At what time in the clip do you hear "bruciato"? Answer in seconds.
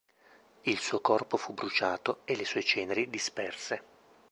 1.53-2.21